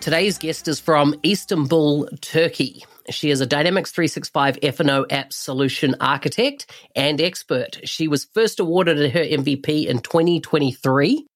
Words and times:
Today's 0.00 0.38
guest 0.38 0.66
is 0.66 0.80
from 0.80 1.14
Istanbul, 1.26 2.08
Turkey. 2.22 2.86
She 3.10 3.30
is 3.30 3.42
a 3.42 3.46
Dynamics 3.46 3.90
365 3.90 4.58
F&O 4.62 5.04
app 5.10 5.30
solution 5.30 5.94
architect 6.00 6.72
and 6.96 7.20
expert. 7.20 7.78
She 7.84 8.08
was 8.08 8.24
first 8.32 8.60
awarded 8.60 9.12
her 9.12 9.20
MVP 9.20 9.84
in 9.84 9.98
2023. 9.98 11.26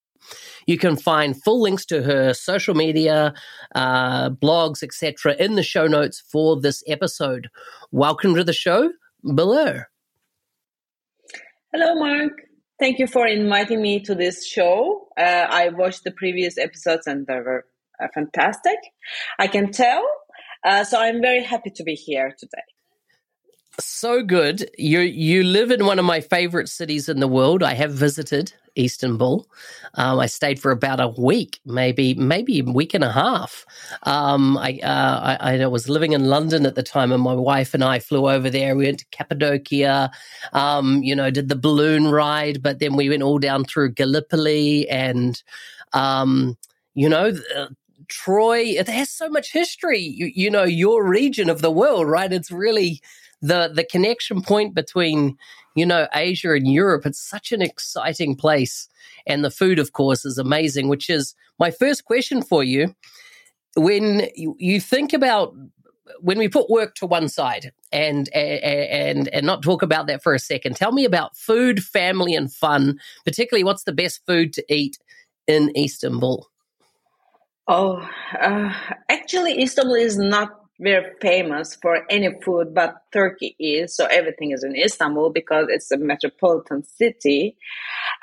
You 0.65 0.77
can 0.79 0.97
find 0.97 1.39
full 1.43 1.61
links 1.61 1.85
to 1.85 2.01
her 2.01 2.33
social 2.33 2.73
media, 2.73 3.35
uh, 3.75 4.31
blogs, 4.31 4.81
etc., 4.81 5.35
in 5.35 5.53
the 5.53 5.61
show 5.61 5.85
notes 5.85 6.19
for 6.19 6.59
this 6.59 6.83
episode. 6.87 7.49
Welcome 7.91 8.33
to 8.33 8.43
the 8.43 8.51
show, 8.51 8.89
Billur. 9.23 9.83
Hello, 11.71 11.93
Mark. 11.93 12.31
Thank 12.79 12.97
you 12.97 13.05
for 13.05 13.27
inviting 13.27 13.79
me 13.79 13.99
to 14.05 14.15
this 14.15 14.43
show. 14.43 15.07
Uh, 15.15 15.21
I 15.49 15.69
watched 15.69 16.03
the 16.03 16.11
previous 16.11 16.57
episodes 16.57 17.05
and 17.05 17.27
they 17.27 17.35
were 17.35 17.65
uh, 18.01 18.07
fantastic. 18.13 18.77
I 19.39 19.47
can 19.47 19.71
tell. 19.71 20.05
Uh, 20.63 20.83
so 20.83 20.99
I'm 20.99 21.21
very 21.21 21.43
happy 21.43 21.69
to 21.71 21.83
be 21.83 21.93
here 21.93 22.33
today. 22.37 22.63
So 23.79 24.23
good. 24.23 24.69
You 24.77 25.01
you 25.01 25.43
live 25.43 25.69
in 25.69 25.85
one 25.85 25.99
of 25.99 26.05
my 26.05 26.21
favorite 26.21 26.69
cities 26.69 27.09
in 27.09 27.19
the 27.19 27.27
world. 27.27 27.61
I 27.61 27.73
have 27.73 27.91
visited 27.91 28.53
Istanbul. 28.77 29.47
Um, 29.95 30.19
I 30.19 30.27
stayed 30.27 30.61
for 30.61 30.71
about 30.71 31.01
a 31.01 31.09
week, 31.09 31.59
maybe 31.65 32.13
maybe 32.13 32.59
a 32.59 32.63
week 32.63 32.93
and 32.93 33.03
a 33.03 33.11
half. 33.11 33.65
Um, 34.03 34.57
I, 34.57 34.79
uh, 34.81 35.37
I, 35.41 35.61
I 35.61 35.67
was 35.67 35.89
living 35.89 36.13
in 36.13 36.25
London 36.25 36.65
at 36.65 36.75
the 36.75 36.83
time, 36.83 37.11
and 37.11 37.21
my 37.21 37.33
wife 37.33 37.73
and 37.73 37.83
I 37.83 37.99
flew 37.99 38.29
over 38.29 38.49
there. 38.49 38.77
We 38.77 38.85
went 38.85 38.99
to 38.99 39.05
Cappadocia. 39.11 40.09
Um, 40.53 41.03
you 41.03 41.15
know, 41.15 41.29
did 41.29 41.49
the 41.49 41.57
balloon 41.57 42.07
ride, 42.07 42.63
but 42.63 42.79
then 42.79 42.95
we 42.95 43.09
went 43.09 43.23
all 43.23 43.39
down 43.39 43.65
through 43.65 43.91
Gallipoli 43.91 44.87
and 44.87 45.41
um, 45.91 46.57
you 46.93 47.09
know, 47.09 47.33
Troy, 48.07 48.59
it 48.59 48.87
has 48.87 49.09
so 49.09 49.29
much 49.29 49.51
history. 49.51 49.99
You, 49.99 50.31
you, 50.33 50.49
know, 50.49 50.63
your 50.63 51.07
region 51.07 51.49
of 51.49 51.61
the 51.61 51.71
world, 51.71 52.07
right? 52.07 52.31
It's 52.31 52.51
really 52.51 53.01
the 53.41 53.69
the 53.73 53.83
connection 53.83 54.41
point 54.41 54.73
between 54.73 55.37
you 55.75 55.85
know 55.85 56.07
Asia 56.13 56.53
and 56.53 56.71
Europe. 56.71 57.05
It's 57.05 57.19
such 57.19 57.51
an 57.51 57.61
exciting 57.61 58.35
place, 58.35 58.87
and 59.27 59.43
the 59.43 59.51
food, 59.51 59.79
of 59.79 59.93
course, 59.93 60.25
is 60.25 60.37
amazing. 60.37 60.87
Which 60.87 61.09
is 61.09 61.35
my 61.59 61.71
first 61.71 62.05
question 62.05 62.41
for 62.41 62.63
you. 62.63 62.95
When 63.77 64.29
you, 64.35 64.55
you 64.57 64.79
think 64.79 65.11
about 65.11 65.53
when 66.21 66.37
we 66.37 66.47
put 66.47 66.69
work 66.69 66.95
to 66.95 67.05
one 67.05 67.29
side 67.29 67.71
and 67.91 68.29
and 68.33 69.27
and 69.27 69.45
not 69.45 69.63
talk 69.63 69.81
about 69.81 70.07
that 70.07 70.23
for 70.23 70.33
a 70.33 70.39
second, 70.39 70.75
tell 70.75 70.91
me 70.91 71.05
about 71.05 71.37
food, 71.37 71.83
family, 71.83 72.35
and 72.35 72.51
fun. 72.51 72.99
Particularly, 73.25 73.63
what's 73.63 73.83
the 73.83 73.93
best 73.93 74.21
food 74.25 74.53
to 74.53 74.63
eat 74.73 74.97
in 75.47 75.71
Istanbul? 75.75 76.47
Oh, 77.67 78.07
uh, 78.39 78.73
actually, 79.09 79.61
Istanbul 79.61 79.95
is 79.95 80.17
not 80.17 80.49
very 80.79 81.13
famous 81.21 81.75
for 81.81 82.01
any 82.09 82.29
food, 82.43 82.73
but 82.75 82.95
Turkey 83.11 83.55
is. 83.59 83.95
So 83.95 84.05
everything 84.05 84.51
is 84.51 84.63
in 84.63 84.75
Istanbul 84.75 85.31
because 85.31 85.67
it's 85.69 85.91
a 85.91 85.97
metropolitan 85.97 86.83
city. 86.83 87.57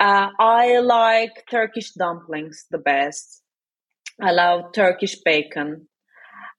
Uh, 0.01 0.29
I 0.39 0.79
like 0.81 1.45
Turkish 1.51 1.93
dumplings 1.93 2.67
the 2.71 2.79
best. 2.79 3.43
I 4.21 4.33
love 4.33 4.73
Turkish 4.75 5.17
bacon. 5.25 5.89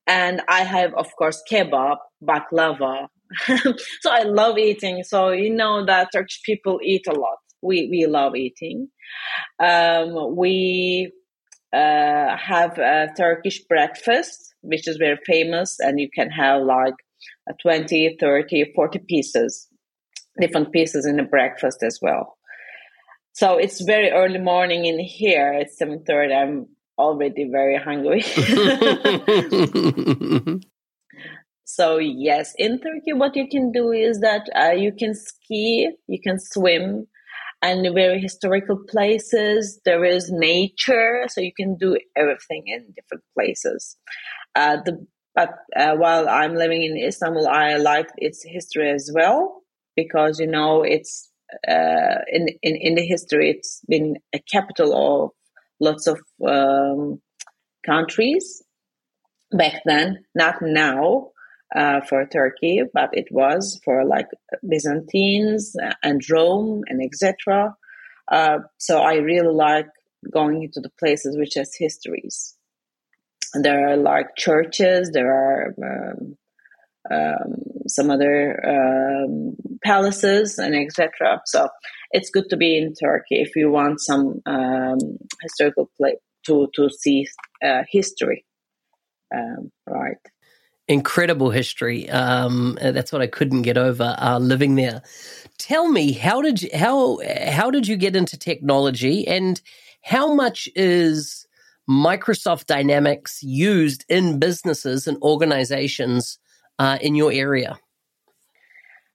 And 0.08 0.42
I 0.50 0.62
have, 0.64 0.94
of 0.96 1.16
course, 1.18 1.42
kebab, 1.50 1.98
baklava. 2.24 3.08
so 4.02 4.12
I 4.12 4.24
love 4.24 4.58
eating. 4.58 5.04
So 5.04 5.32
you 5.32 5.50
know 5.54 5.86
that 5.86 6.10
Turkish 6.14 6.42
people 6.44 6.80
eat 6.84 7.08
a 7.08 7.14
lot. 7.14 7.38
We, 7.62 7.88
we 7.90 8.06
love 8.08 8.36
eating. 8.36 8.90
Um, 9.60 10.36
we 10.36 11.12
uh, 11.74 12.38
have 12.38 12.78
a 12.78 13.10
Turkish 13.18 13.64
breakfast, 13.66 14.54
which 14.62 14.88
is 14.88 14.98
very 14.98 15.18
famous, 15.26 15.78
and 15.80 16.00
you 16.00 16.10
can 16.14 16.30
have 16.30 16.62
like 16.62 16.94
20, 17.62 18.18
30, 18.20 18.74
40 18.76 19.00
pieces, 19.08 19.68
different 20.40 20.72
pieces 20.72 21.06
in 21.06 21.18
the 21.18 21.24
breakfast 21.24 21.84
as 21.84 22.00
well. 22.02 22.38
So 23.34 23.58
it's 23.58 23.82
very 23.82 24.12
early 24.12 24.40
morning 24.40 24.86
in 24.86 25.00
here. 25.00 25.52
It's 25.54 25.78
7.30. 25.82 26.36
I'm 26.36 26.68
already 27.00 27.50
very 27.52 27.78
hungry. 27.78 28.22
so 31.66 31.98
yes, 31.98 32.54
in 32.60 32.80
Turkey, 32.80 33.14
what 33.14 33.36
you 33.36 33.48
can 33.50 33.72
do 33.72 33.92
is 33.92 34.20
that 34.20 34.48
uh, 34.56 34.74
you 34.74 34.92
can 34.92 35.16
ski, 35.16 35.90
you 36.08 36.22
can 36.22 36.38
swim, 36.40 37.08
and 37.64 37.88
very 37.96 38.20
historical 38.22 38.78
places. 38.90 39.80
There 39.86 40.06
is 40.06 40.32
nature, 40.32 41.26
so 41.30 41.42
you 41.42 41.54
can 41.56 41.78
do 41.78 41.98
everything 42.16 42.66
in 42.68 42.94
different 42.96 43.24
places. 43.36 43.98
Uh, 44.56 44.78
the 44.86 45.08
but 45.36 45.50
uh, 45.76 45.96
while 45.96 46.30
I'm 46.30 46.56
living 46.56 46.84
in 46.84 46.98
Istanbul, 46.98 47.48
I 47.48 47.78
like 47.78 48.10
its 48.18 48.44
history 48.46 48.92
as 48.92 49.10
well 49.16 49.64
because 49.96 50.40
you 50.40 50.48
know 50.48 50.84
it's 50.84 51.32
uh, 51.68 52.20
in, 52.32 52.50
in 52.62 52.76
in 52.76 52.96
the 52.96 53.06
history 53.06 53.50
it's 53.50 53.82
been 53.88 54.18
a 54.36 54.40
capital 54.52 54.92
of 54.96 55.32
lots 55.80 56.08
of 56.08 56.20
um, 56.48 57.22
countries 57.86 58.62
back 59.52 59.82
then, 59.86 60.26
not 60.36 60.56
now 60.62 61.30
uh, 61.76 62.02
for 62.02 62.26
Turkey, 62.26 62.82
but 62.94 63.10
it 63.14 63.28
was 63.32 63.80
for 63.84 64.06
like 64.06 64.28
Byzantines 64.68 65.76
and 66.04 66.22
Rome 66.30 66.84
and 66.88 67.02
etc. 67.04 67.76
Uh, 68.32 68.60
so 68.78 69.00
I 69.00 69.16
really 69.16 69.54
like 69.54 69.88
going 70.32 70.64
into 70.64 70.80
the 70.80 70.92
places 71.00 71.38
which 71.38 71.56
has 71.56 71.76
histories. 71.78 72.56
There 73.54 73.90
are 73.90 73.98
like 73.98 74.36
churches, 74.36 75.12
there 75.14 75.32
are 75.32 75.76
um, 75.84 76.38
um, 77.12 77.54
some 77.88 78.10
other 78.10 78.60
um, 78.66 79.56
palaces 79.84 80.58
and 80.58 80.76
etc. 80.76 81.42
So 81.46 81.68
it's 82.12 82.30
good 82.30 82.50
to 82.50 82.58
be 82.58 82.78
in 82.78 82.94
Turkey 82.94 83.42
if 83.42 83.56
you 83.56 83.70
want 83.70 84.00
some 84.00 84.42
um, 84.46 84.98
historical 85.42 85.90
place 85.98 86.18
to 86.46 86.68
to 86.76 86.90
see 86.90 87.28
uh, 87.64 87.84
history. 87.90 88.46
Um, 89.36 89.72
right 89.88 90.18
incredible 90.88 91.50
history. 91.50 92.10
Um, 92.10 92.78
that's 92.82 93.12
what 93.12 93.22
I 93.22 93.28
couldn't 93.28 93.62
get 93.62 93.78
over 93.78 94.16
uh, 94.18 94.40
living 94.40 94.76
there. 94.76 95.02
Tell 95.58 95.88
me, 95.90 96.12
how 96.12 96.42
did 96.42 96.62
you 96.62 96.70
how 96.74 97.20
how 97.50 97.72
did 97.72 97.88
you 97.88 97.96
get 97.96 98.16
into 98.16 98.38
technology, 98.38 99.28
and 99.28 99.62
how 100.02 100.34
much 100.34 100.68
is 100.76 101.48
Microsoft 101.90 102.66
Dynamics 102.66 103.42
used 103.44 104.06
in 104.10 104.40
businesses 104.40 105.08
and 105.08 105.18
organizations 105.22 106.40
uh, 106.80 106.98
in 107.02 107.16
your 107.16 107.32
area? 107.32 107.80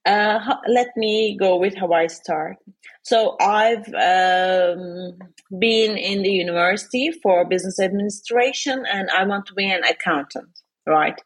Uh, 0.06 0.54
let 0.68 0.88
me 0.96 1.36
go 1.38 1.56
with 1.56 1.74
how 1.76 1.92
I 1.92 2.06
start. 2.06 2.56
So 3.02 3.36
I've 3.40 3.86
um, 3.88 5.18
been 5.58 5.98
in 5.98 6.22
the 6.22 6.30
university 6.30 7.10
for 7.10 7.44
business 7.44 7.78
administration, 7.78 8.84
and 8.90 9.10
I 9.10 9.24
want 9.24 9.44
to 9.46 9.54
be 9.54 9.70
an 9.70 9.84
accountant 9.84 10.48
right? 10.88 11.20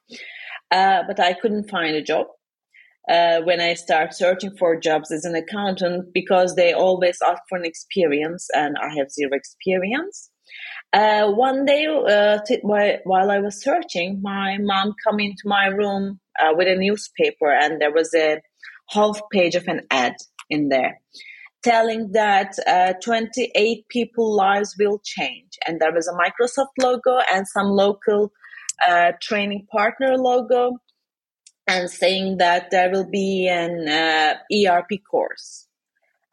Uh, 0.70 1.03
but 1.06 1.20
I 1.20 1.35
couldn't 1.35 1.70
find 1.70 1.97
a 1.97 2.03
job. 2.03 2.26
uh, 3.11 3.41
when 3.43 3.61
I 3.61 3.75
start 3.75 4.14
searching 4.14 4.56
for 4.56 4.79
jobs 4.79 5.11
as 5.11 5.25
an 5.25 5.35
accountant 5.35 6.12
because 6.14 6.55
they 6.55 6.73
always 6.73 7.19
ask 7.26 7.43
for 7.49 7.59
an 7.59 7.64
experience 7.64 8.49
and 8.55 8.76
I 8.81 8.94
have 8.97 9.11
zero 9.11 9.32
experience. 9.35 10.31
Uh, 10.93 11.31
one 11.32 11.64
day, 11.64 11.87
uh, 11.87 12.38
t- 12.47 12.61
while 12.62 13.31
I 13.31 13.41
was 13.41 13.62
searching, 13.62 14.20
my 14.23 14.59
mom 14.61 14.94
come 15.06 15.20
into 15.20 15.44
my 15.47 15.67
room 15.67 16.20
uh, 16.41 16.53
with 16.56 16.69
a 16.69 16.76
newspaper, 16.76 17.50
and 17.53 17.81
there 17.81 17.93
was 17.93 18.15
a 18.15 18.41
half 18.91 19.20
page 19.32 19.55
of 19.55 19.67
an 19.69 19.82
ad 19.91 20.15
in 20.50 20.69
there 20.69 21.00
telling 21.62 22.12
that 22.12 22.55
uh, 22.67 22.93
28 23.03 23.88
people 23.88 24.35
lives 24.35 24.75
will 24.79 25.00
change, 25.05 25.58
and 25.67 25.81
there 25.81 25.93
was 25.93 26.08
a 26.08 26.12
Microsoft 26.15 26.73
logo 26.79 27.19
and 27.32 27.47
some 27.49 27.69
local 27.69 28.32
training 29.20 29.67
partner 29.70 30.17
logo, 30.17 30.79
and 31.67 31.90
saying 31.90 32.38
that 32.38 32.70
there 32.70 32.90
will 32.90 33.08
be 33.08 33.49
an 33.49 33.88
uh, 33.88 34.34
ERP 34.52 34.90
course 35.11 35.69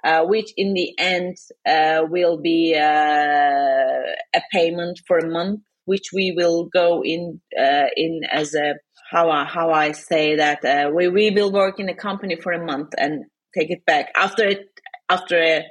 uh, 0.04 0.24
which 0.25 0.54
in 0.56 0.74
the 0.74 0.94
end 0.98 1.38
uh, 1.66 2.04
will 2.10 2.38
be 2.38 2.75
uh, 2.75 2.80
a 2.81 4.42
payment 4.51 5.00
for 5.06 5.18
a 5.18 5.30
month, 5.30 5.62
which 5.86 6.12
we 6.13 6.31
will 6.36 6.66
go 6.66 7.04
in 7.04 7.42
uh, 7.60 7.88
in 7.96 8.22
as 8.31 8.54
a 8.54 8.75
how 9.12 9.30
I, 9.30 9.44
how 9.44 9.72
I 9.72 9.92
say 9.92 10.36
that 10.36 10.94
we 10.94 11.07
we 11.07 11.31
will 11.31 11.51
work 11.51 11.80
in 11.80 11.90
a 11.90 11.96
company 11.96 12.38
for 12.42 12.51
a 12.51 12.66
month 12.66 12.94
and 12.98 13.25
take 13.57 13.72
it 13.72 13.86
back 13.86 14.12
after 14.16 14.48
it 14.48 14.68
after 15.10 15.63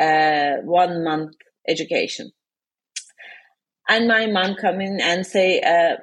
a 0.00 0.56
one 0.64 1.04
month 1.04 1.34
education. 1.68 2.32
And 3.88 4.06
my 4.06 4.26
mom 4.26 4.54
come 4.56 4.80
in 4.80 5.00
and 5.00 5.26
say, 5.26 5.60
uh, 5.60 5.96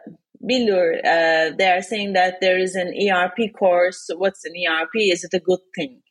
Billur, 0.44 1.00
uh, 1.00 1.56
they 1.58 1.70
are 1.70 1.82
saying 1.82 2.14
that 2.14 2.36
there 2.42 2.58
is 2.58 2.76
an 2.76 2.94
ERP 2.94 3.54
course. 3.58 4.10
What's 4.16 4.44
an 4.46 4.54
ERP? 4.54 4.96
Is 4.96 5.24
it 5.24 5.34
a 5.34 5.40
good 5.40 5.60
thing? 5.76 6.02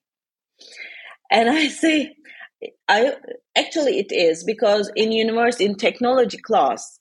And 1.31 1.49
I 1.49 1.69
say, 1.83 2.15
I 2.89 3.15
actually 3.57 3.99
it 3.99 4.13
is 4.13 4.45
because 4.45 4.91
in 4.97 5.13
university 5.13 5.65
in 5.65 5.77
technology 5.77 6.39
class, 6.39 6.99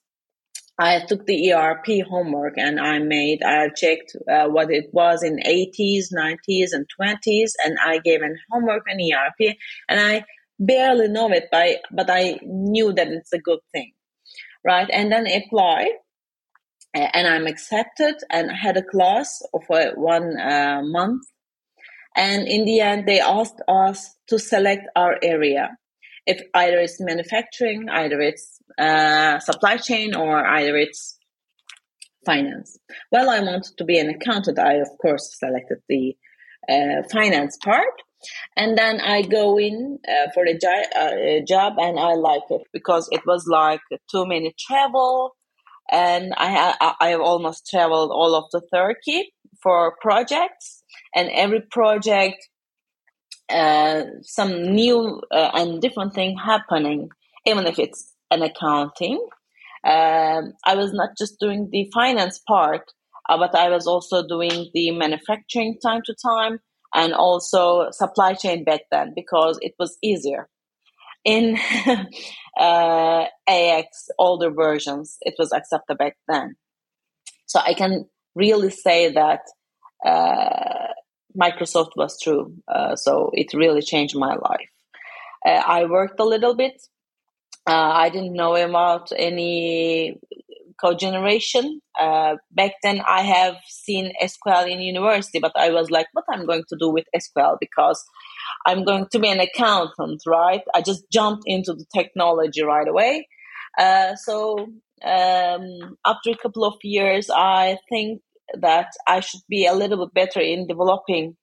I 0.79 1.05
took 1.07 1.25
the 1.25 1.53
ERP 1.53 2.05
homework 2.09 2.55
and 2.57 2.79
I 2.79 2.99
made 2.99 3.43
I 3.43 3.69
checked 3.69 4.15
uh, 4.29 4.47
what 4.47 4.71
it 4.71 4.89
was 4.91 5.23
in 5.23 5.37
80s, 5.37 6.05
90s, 6.11 6.69
and 6.71 6.87
20s, 6.99 7.51
and 7.63 7.77
I 7.85 7.99
gave 7.99 8.21
an 8.21 8.35
homework 8.51 8.83
on 8.89 8.97
ERP, 8.97 9.55
and 9.87 9.99
I 9.99 10.25
barely 10.59 11.07
know 11.09 11.29
it, 11.31 11.49
but 11.51 11.81
but 11.91 12.09
I 12.09 12.39
knew 12.43 12.91
that 12.93 13.07
it's 13.07 13.33
a 13.33 13.39
good 13.39 13.59
thing, 13.71 13.91
right? 14.65 14.89
And 14.91 15.11
then 15.11 15.27
apply, 15.27 15.87
and 16.93 17.27
I'm 17.27 17.47
accepted, 17.47 18.15
and 18.29 18.51
I 18.51 18.55
had 18.55 18.77
a 18.77 18.83
class 18.83 19.41
for 19.67 19.91
one 19.95 20.39
uh, 20.39 20.81
month, 20.83 21.23
and 22.15 22.47
in 22.47 22.65
the 22.65 22.81
end, 22.81 23.07
they 23.07 23.19
asked 23.19 23.61
us 23.67 24.15
to 24.27 24.37
select 24.37 24.83
our 24.95 25.17
area. 25.23 25.77
If 26.25 26.41
either 26.53 26.77
it's 26.77 27.01
manufacturing, 27.01 27.89
either 27.89 28.21
it's 28.21 28.59
uh, 28.77 29.39
supply 29.39 29.77
chain, 29.77 30.15
or 30.15 30.45
either 30.45 30.77
it's 30.77 31.17
finance. 32.25 32.77
Well, 33.11 33.29
I 33.29 33.39
wanted 33.41 33.77
to 33.77 33.83
be 33.83 33.99
an 33.99 34.09
accountant. 34.09 34.59
I, 34.59 34.75
of 34.75 34.89
course, 35.01 35.35
selected 35.37 35.79
the 35.89 36.15
uh, 36.69 37.03
finance 37.11 37.57
part. 37.63 37.93
And 38.55 38.77
then 38.77 39.01
I 39.01 39.21
go 39.23 39.57
in 39.59 39.99
uh, 40.07 40.31
for 40.33 40.45
a, 40.45 40.53
uh, 40.53 41.15
a 41.15 41.43
job 41.47 41.73
and 41.79 41.99
I 41.99 42.13
like 42.13 42.43
it 42.49 42.61
because 42.71 43.09
it 43.11 43.21
was 43.25 43.45
like 43.47 43.81
too 44.11 44.25
many 44.25 44.53
travel. 44.59 45.35
And 45.91 46.33
I, 46.37 46.51
ha- 46.51 46.97
I 46.99 47.09
have 47.09 47.21
almost 47.21 47.67
traveled 47.69 48.11
all 48.11 48.35
of 48.35 48.45
the 48.51 48.61
Turkey 48.73 49.33
for 49.61 49.95
projects 50.01 50.83
and 51.15 51.29
every 51.31 51.61
project 51.61 52.37
uh, 53.49 54.03
some 54.21 54.73
new 54.73 55.21
uh, 55.31 55.51
and 55.53 55.81
different 55.81 56.13
thing 56.13 56.37
happening 56.37 57.09
even 57.45 57.67
if 57.67 57.77
it's 57.79 58.13
an 58.31 58.41
accounting 58.41 59.17
um, 59.85 60.53
i 60.65 60.75
was 60.75 60.93
not 60.93 61.09
just 61.17 61.39
doing 61.39 61.69
the 61.71 61.89
finance 61.93 62.39
part 62.47 62.83
uh, 63.29 63.37
but 63.37 63.53
i 63.55 63.69
was 63.69 63.85
also 63.85 64.25
doing 64.27 64.69
the 64.73 64.91
manufacturing 64.91 65.77
time 65.85 66.01
to 66.05 66.15
time 66.25 66.59
and 66.93 67.13
also 67.13 67.89
supply 67.91 68.33
chain 68.33 68.63
back 68.63 68.81
then 68.91 69.13
because 69.15 69.57
it 69.61 69.73
was 69.79 69.97
easier 70.01 70.49
in 71.25 71.57
uh, 72.59 73.25
AX 73.47 74.09
older 74.19 74.51
versions 74.51 75.17
it 75.21 75.35
was 75.39 75.51
accepted 75.53 75.97
back 75.97 76.17
then 76.27 76.55
so 77.45 77.59
i 77.59 77.73
can 77.73 78.05
really 78.35 78.69
say 78.69 79.11
that 79.11 79.41
uh, 80.05 80.93
Microsoft 81.39 81.91
was 81.95 82.19
true. 82.21 82.55
Uh, 82.67 82.95
so 82.95 83.31
it 83.33 83.53
really 83.53 83.81
changed 83.81 84.15
my 84.15 84.35
life. 84.35 84.69
Uh, 85.45 85.61
I 85.65 85.85
worked 85.85 86.19
a 86.19 86.25
little 86.25 86.55
bit. 86.55 86.81
Uh, 87.65 87.91
I 87.93 88.09
didn't 88.09 88.33
know 88.33 88.55
about 88.55 89.11
any 89.15 90.19
code 90.79 90.99
generation. 90.99 91.81
Uh, 91.99 92.35
back 92.51 92.73
then, 92.83 93.01
I 93.07 93.21
have 93.21 93.55
seen 93.67 94.13
SQL 94.21 94.69
in 94.69 94.79
university, 94.79 95.39
but 95.39 95.53
I 95.55 95.69
was 95.69 95.89
like, 95.91 96.07
what 96.13 96.25
I'm 96.29 96.45
going 96.45 96.63
to 96.69 96.77
do 96.79 96.89
with 96.89 97.05
SQL 97.15 97.57
because 97.59 98.03
I'm 98.65 98.83
going 98.83 99.07
to 99.11 99.19
be 99.19 99.29
an 99.29 99.39
accountant, 99.39 100.23
right? 100.25 100.61
I 100.73 100.81
just 100.81 101.03
jumped 101.11 101.43
into 101.45 101.73
the 101.73 101.85
technology 101.93 102.63
right 102.63 102.87
away. 102.87 103.27
Uh, 103.77 104.15
so 104.15 104.67
um, 105.03 105.97
after 106.05 106.31
a 106.31 106.37
couple 106.41 106.63
of 106.63 106.75
years, 106.83 107.29
I 107.29 107.77
think 107.89 108.21
that 108.59 108.91
I 109.07 109.19
should 109.19 109.41
be 109.49 109.65
a 109.65 109.73
little 109.73 110.05
bit 110.05 110.13
better 110.13 110.39
in 110.39 110.67
developing, 110.67 111.35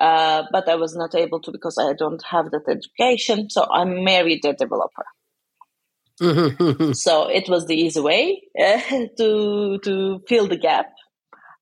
uh, 0.00 0.44
but 0.52 0.68
I 0.68 0.76
was 0.76 0.96
not 0.96 1.14
able 1.14 1.40
to 1.40 1.52
because 1.52 1.78
I 1.78 1.92
don't 1.94 2.22
have 2.30 2.50
that 2.50 2.68
education. 2.68 3.50
So 3.50 3.66
I 3.70 3.84
married 3.84 4.44
a 4.44 4.52
developer. 4.52 5.04
so 6.94 7.28
it 7.28 7.48
was 7.48 7.66
the 7.66 7.74
easy 7.74 8.00
way 8.00 8.42
uh, 8.58 8.80
to 9.18 9.78
to 9.82 10.22
fill 10.28 10.46
the 10.46 10.56
gap, 10.56 10.92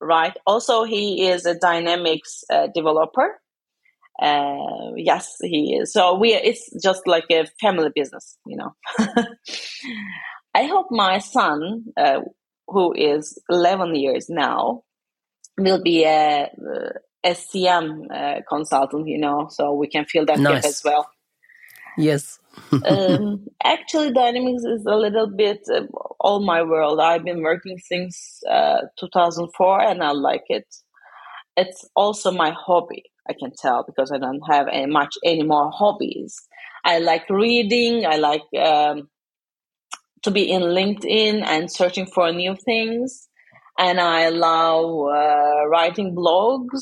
right? 0.00 0.37
Also, 0.46 0.84
he 0.84 1.26
is 1.26 1.46
a 1.46 1.58
Dynamics 1.58 2.44
uh, 2.50 2.69
developer. 2.75 3.40
Uh, 4.20 4.93
yes, 4.96 5.37
he 5.40 5.76
is. 5.81 5.93
So 5.93 6.19
we 6.19 6.34
it's 6.34 6.70
just 6.82 7.06
like 7.06 7.25
a 7.31 7.46
family 7.60 7.90
business, 7.94 8.38
you 8.46 8.56
know. 8.56 8.75
I 10.54 10.64
hope 10.64 10.88
my 10.90 11.19
son 11.19 11.87
uh, 11.96 12.20
who 12.72 12.93
is 12.94 13.38
11 13.49 13.94
years 13.94 14.28
now, 14.28 14.82
will 15.58 15.82
be 15.82 16.04
a, 16.04 16.50
a 17.25 17.34
SCM 17.34 18.06
uh, 18.10 18.40
consultant, 18.49 19.06
you 19.06 19.19
know, 19.19 19.49
so 19.50 19.72
we 19.72 19.87
can 19.87 20.04
fill 20.06 20.26
that 20.26 20.38
nice. 20.38 20.62
gap 20.62 20.64
as 20.64 20.82
well. 20.84 21.08
Yes. 21.96 22.38
um, 22.86 23.46
actually, 23.64 24.12
Dynamics 24.12 24.64
is 24.64 24.84
a 24.87 24.96
little 24.96 25.26
bit 25.26 25.61
uh, 25.72 25.82
all 26.20 26.40
my 26.44 26.62
world. 26.62 27.00
I've 27.00 27.25
been 27.25 27.42
working 27.42 27.78
since 27.78 28.40
uh, 28.49 28.82
2004 28.99 29.80
and 29.80 30.02
I 30.02 30.12
like 30.12 30.44
it. 30.49 30.66
It's 31.56 31.88
also 31.94 32.30
my 32.30 32.50
hobby, 32.50 33.04
I 33.28 33.34
can 33.38 33.52
tell, 33.56 33.84
because 33.87 34.11
I 34.11 34.18
don't 34.18 34.40
have 34.50 34.68
any, 34.68 34.90
much 34.90 35.14
any 35.25 35.42
more 35.42 35.70
hobbies. 35.70 36.34
I 36.84 36.99
like 36.99 37.28
reading. 37.28 38.06
I 38.06 38.16
like 38.16 38.42
um, 38.58 39.08
to 40.22 40.30
be 40.30 40.50
in 40.50 40.62
LinkedIn 40.62 41.44
and 41.44 41.70
searching 41.70 42.06
for 42.06 42.32
new 42.32 42.56
things. 42.56 43.28
And 43.78 44.00
I 44.00 44.30
love 44.30 45.08
uh, 45.08 45.68
writing 45.68 46.14
blogs. 46.14 46.80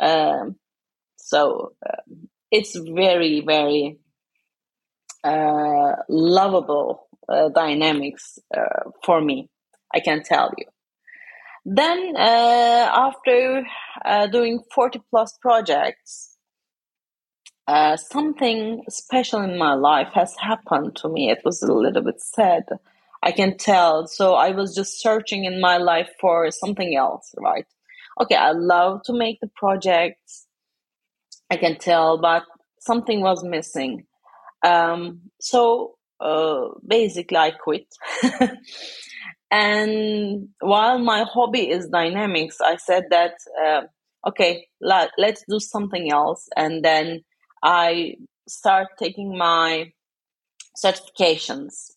Um, 0.00 0.56
so 1.16 1.72
uh, 1.86 2.02
it's 2.50 2.76
very, 2.76 3.40
very 3.40 3.98
uh, 5.24 5.92
lovable 6.08 7.08
uh, 7.28 7.48
dynamics 7.50 8.38
uh, 8.56 8.90
for 9.04 9.20
me, 9.20 9.48
I 9.94 10.00
can 10.00 10.22
tell 10.22 10.52
you. 10.58 10.66
Then, 11.64 12.14
uh, 12.16 12.90
after 12.92 13.64
doing 14.32 14.60
40 14.74 15.00
plus 15.10 15.38
projects, 15.40 16.32
uh, 17.68 17.96
something 17.96 18.82
special 18.88 19.40
in 19.40 19.56
my 19.56 19.74
life 19.74 20.08
has 20.14 20.34
happened 20.36 20.96
to 20.96 21.08
me. 21.08 21.30
It 21.30 21.42
was 21.44 21.62
a 21.62 21.72
little 21.72 22.02
bit 22.02 22.20
sad. 22.20 22.64
I 23.22 23.30
can 23.30 23.56
tell. 23.56 24.08
So 24.08 24.34
I 24.34 24.50
was 24.50 24.74
just 24.74 25.00
searching 25.00 25.44
in 25.44 25.60
my 25.60 25.76
life 25.76 26.10
for 26.20 26.50
something 26.50 26.96
else, 26.96 27.32
right? 27.38 27.66
Okay, 28.20 28.34
I 28.34 28.50
love 28.50 29.02
to 29.04 29.12
make 29.12 29.40
the 29.40 29.50
projects. 29.54 30.46
I 31.50 31.56
can 31.56 31.78
tell, 31.78 32.18
but 32.18 32.42
something 32.80 33.20
was 33.20 33.44
missing. 33.44 34.06
Um, 34.62 35.22
so 35.40 35.94
uh, 36.20 36.68
basically, 36.86 37.36
I 37.36 37.50
quit. 37.50 37.86
and 39.50 40.48
while 40.60 40.98
my 40.98 41.24
hobby 41.24 41.68
is 41.70 41.88
dynamics, 41.88 42.58
I 42.60 42.76
said 42.76 43.04
that, 43.10 43.34
uh, 43.64 43.82
okay, 44.28 44.66
let, 44.80 45.10
let's 45.18 45.44
do 45.48 45.58
something 45.58 46.10
else. 46.10 46.48
And 46.56 46.84
then 46.84 47.22
I 47.62 48.14
start 48.48 48.88
taking 48.98 49.36
my 49.36 49.92
certifications. 50.82 51.90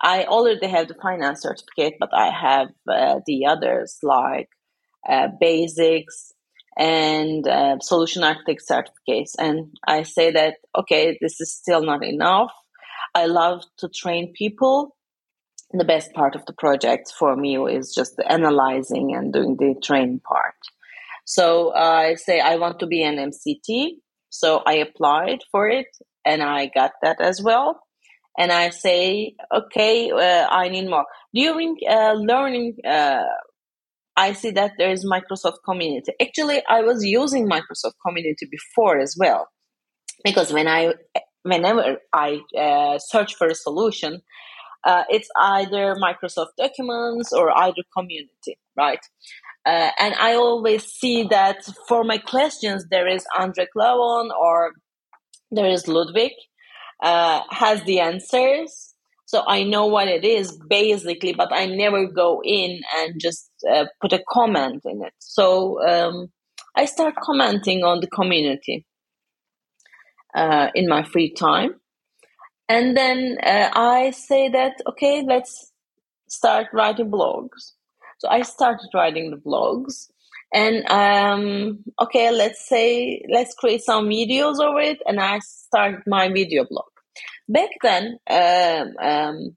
I 0.00 0.24
already 0.24 0.66
have 0.66 0.88
the 0.88 0.94
finance 0.94 1.42
certificate, 1.42 1.94
but 1.98 2.10
I 2.12 2.30
have 2.30 2.68
uh, 2.88 3.20
the 3.26 3.46
others 3.46 3.98
like 4.02 4.48
uh, 5.08 5.28
basics 5.40 6.32
and 6.76 7.46
uh, 7.46 7.78
solution 7.80 8.22
architect 8.22 8.62
certificates. 8.66 9.34
And 9.38 9.76
I 9.86 10.02
say 10.02 10.30
that, 10.32 10.56
okay, 10.76 11.18
this 11.20 11.40
is 11.40 11.52
still 11.52 11.82
not 11.82 12.04
enough. 12.04 12.52
I 13.14 13.26
love 13.26 13.62
to 13.78 13.88
train 13.88 14.32
people. 14.36 14.94
The 15.72 15.84
best 15.84 16.12
part 16.12 16.36
of 16.36 16.44
the 16.46 16.52
project 16.52 17.12
for 17.18 17.34
me 17.34 17.56
is 17.56 17.94
just 17.94 18.20
analyzing 18.28 19.14
and 19.14 19.32
doing 19.32 19.56
the 19.58 19.74
training 19.82 20.20
part. 20.20 20.54
So 21.24 21.70
uh, 21.70 22.10
I 22.10 22.14
say 22.14 22.40
I 22.40 22.56
want 22.56 22.78
to 22.80 22.86
be 22.86 23.02
an 23.02 23.16
MCT. 23.16 23.96
So 24.30 24.62
I 24.64 24.74
applied 24.74 25.40
for 25.50 25.68
it 25.68 25.88
and 26.24 26.42
I 26.42 26.70
got 26.72 26.92
that 27.02 27.20
as 27.20 27.42
well. 27.42 27.80
And 28.38 28.52
I 28.52 28.68
say, 28.68 29.34
okay, 29.52 30.10
uh, 30.10 30.46
I 30.50 30.68
need 30.68 30.88
more. 30.88 31.06
During 31.32 31.78
uh, 31.88 32.12
learning 32.12 32.76
uh, 32.86 33.22
I 34.16 34.32
see 34.32 34.50
that 34.52 34.72
there 34.78 34.90
is 34.90 35.04
Microsoft 35.04 35.58
Community. 35.64 36.12
Actually, 36.20 36.62
I 36.68 36.82
was 36.82 37.04
using 37.04 37.48
Microsoft 37.48 37.94
Community 38.04 38.46
before 38.50 38.98
as 38.98 39.16
well, 39.18 39.48
because 40.24 40.52
when 40.52 40.68
I 40.68 40.94
whenever 41.42 41.98
I 42.12 42.40
uh, 42.58 42.98
search 42.98 43.34
for 43.34 43.46
a 43.46 43.54
solution, 43.54 44.22
uh, 44.84 45.04
it's 45.08 45.28
either 45.38 45.94
Microsoft 45.96 46.56
Documents 46.56 47.32
or 47.32 47.56
either 47.56 47.82
Community, 47.96 48.58
right? 48.76 49.00
Uh, 49.66 49.90
and 49.98 50.14
I 50.14 50.34
always 50.34 50.84
see 50.84 51.24
that 51.24 51.64
for 51.88 52.04
my 52.04 52.18
questions 52.18 52.86
there 52.90 53.08
is 53.08 53.26
Andre 53.36 53.66
Calavon 53.76 54.30
or 54.30 54.72
there 55.50 55.66
is 55.66 55.88
Ludwig 55.88 56.32
uh, 57.02 57.42
has 57.50 57.82
the 57.82 57.98
answers 57.98 58.94
so 59.26 59.42
I 59.44 59.64
know 59.64 59.86
what 59.86 60.06
it 60.06 60.24
is 60.24 60.56
basically, 60.68 61.32
but 61.32 61.52
I 61.52 61.66
never 61.66 62.06
go 62.06 62.40
in 62.44 62.80
and 62.96 63.20
just 63.20 63.50
uh, 63.68 63.86
put 64.00 64.12
a 64.12 64.22
comment 64.28 64.82
in 64.84 65.02
it. 65.02 65.12
So 65.18 65.84
um, 65.84 66.28
I 66.76 66.84
start 66.84 67.14
commenting 67.20 67.82
on 67.82 68.00
the 68.00 68.06
community 68.06 68.86
uh, 70.32 70.68
in 70.76 70.88
my 70.88 71.02
free 71.02 71.34
time. 71.34 71.74
And 72.68 72.96
then 72.96 73.38
uh, 73.42 73.70
I 73.74 74.12
say 74.12 74.48
that, 74.48 74.74
okay, 74.90 75.24
let's 75.26 75.72
start 76.28 76.68
writing 76.72 77.10
blogs. 77.10 77.72
So 78.18 78.28
I 78.28 78.42
started 78.42 78.88
writing 78.94 79.32
the 79.32 79.38
blogs. 79.38 80.06
And 80.54 80.88
um, 80.88 81.84
okay, 82.00 82.30
let's 82.30 82.68
say, 82.68 83.24
let's 83.28 83.54
create 83.54 83.82
some 83.82 84.06
videos 84.06 84.60
of 84.60 84.78
it. 84.78 84.98
And 85.04 85.18
I 85.18 85.40
start 85.40 86.02
my 86.06 86.28
video 86.28 86.64
blog 86.64 86.86
back 87.48 87.70
then, 87.82 88.18
um, 88.28 88.96
um, 89.00 89.56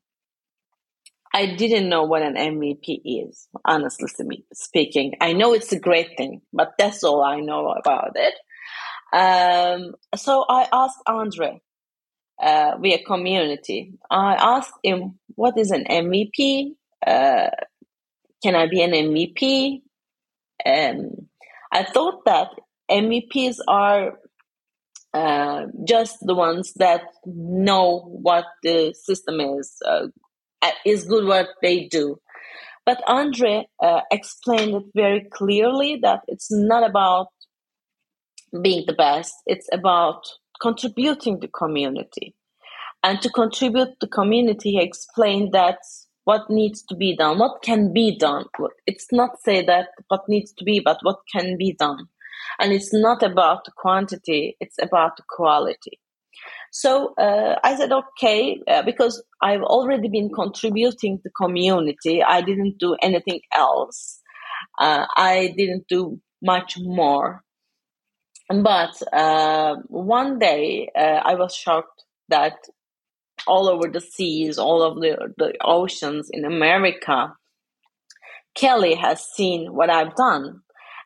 I 1.34 1.46
didn't 1.56 1.90
know 1.90 2.04
what 2.04 2.24
an 2.24 2.36
MVP 2.36 3.02
is, 3.06 3.48
honestly 3.66 4.08
speaking. 4.54 5.14
I 5.22 5.34
know 5.34 5.54
it's 5.54 5.72
a 5.72 5.80
great 5.80 6.18
thing, 6.18 6.42
but 6.52 6.74
that's 6.78 7.04
all 7.04 7.22
I 7.24 7.40
know 7.40 7.70
about 7.70 8.16
it. 8.16 8.34
Um, 9.14 9.94
so 10.16 10.46
I 10.50 10.68
asked 10.72 11.00
Andre 11.08 11.62
uh, 12.42 12.78
via 12.80 13.04
community. 13.04 13.94
I 14.10 14.36
asked 14.36 14.74
him, 14.84 15.20
"What 15.36 15.58
is 15.58 15.72
an 15.72 15.86
MVP? 15.86 16.76
Uh, 17.06 17.50
can 18.42 18.56
I 18.56 18.68
be 18.68 18.82
an 18.82 18.92
MVP?" 18.92 19.82
Um, 20.66 21.30
I 21.72 21.84
thought 21.84 22.26
that 22.26 22.50
MVPs 22.90 23.58
are 23.68 24.20
uh, 25.14 25.66
just 25.88 26.18
the 26.22 26.36
ones 26.36 26.74
that 26.74 27.02
know 27.26 28.02
what 28.22 28.46
the 28.64 28.94
system 28.94 29.40
is 29.40 29.76
uh, 29.86 30.08
is 30.86 31.06
good 31.06 31.26
what 31.26 31.48
they 31.62 31.88
do. 31.88 32.20
But 32.86 33.02
andre 33.08 33.68
uh, 33.82 34.02
explained 34.12 34.76
it 34.76 34.84
very 34.96 35.28
clearly 35.32 36.00
that 36.02 36.22
it's 36.28 36.52
not 36.52 36.88
about 36.88 37.28
being 38.62 38.84
the 38.88 38.94
best 38.94 39.34
it's 39.46 39.68
about 39.72 40.24
contributing 40.62 41.40
to 41.42 41.48
community. 41.48 42.36
And 43.02 43.22
to 43.22 43.30
contribute 43.30 44.00
to 44.02 44.08
community 44.08 44.72
he 44.72 44.82
explained 44.82 45.54
that 45.54 45.80
what 46.26 46.50
needs 46.50 46.84
to 46.84 46.96
be 46.96 47.16
done 47.16 47.40
what 47.40 47.64
can 47.64 47.94
be 47.94 48.16
done. 48.16 48.46
It's 48.86 49.12
not 49.12 49.42
say 49.42 49.66
that 49.66 49.88
what 50.08 50.28
needs 50.28 50.52
to 50.54 50.64
be 50.64 50.80
but 50.80 51.00
what 51.02 51.20
can 51.34 51.58
be 51.58 51.74
done 51.74 52.10
and 52.60 52.74
it's 52.74 52.94
not 52.94 53.24
about 53.24 53.66
quantity 53.78 54.56
it's 54.60 54.78
about 54.82 55.20
quality. 55.30 56.00
So 56.72 57.14
uh, 57.16 57.56
i 57.64 57.76
said 57.76 57.92
okay 57.92 58.60
uh, 58.68 58.84
because 58.84 59.24
i've 59.42 59.64
already 59.64 60.10
been 60.10 60.30
contributing 60.34 61.20
to 61.24 61.30
community. 61.42 62.24
I 62.24 62.42
didn't 62.42 62.78
do 62.80 62.96
anything 63.02 63.42
else. 63.56 64.20
Uh, 64.80 65.06
i 65.18 65.54
didn't 65.58 65.86
do 65.90 66.20
much 66.42 66.78
more. 66.80 67.44
But 68.50 68.96
uh, 69.14 69.76
one 69.88 70.40
day 70.40 70.90
uh, 70.98 71.22
i 71.32 71.36
was 71.36 71.54
shocked 71.56 72.04
that 72.30 72.58
all 73.48 73.70
over 73.70 73.88
the 73.88 74.02
seas 74.02 74.58
all 74.58 74.82
of 74.82 74.96
the, 75.02 75.34
the 75.38 75.54
oceans 75.64 76.30
in 76.32 76.46
america 76.46 77.34
kelly 78.56 78.96
has 78.96 79.24
seen 79.24 79.74
what 79.74 79.90
i've 79.90 80.16
done 80.16 80.62